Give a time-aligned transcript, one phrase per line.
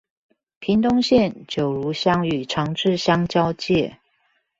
[0.57, 3.99] 屏東縣九如鄉與長治鄉交界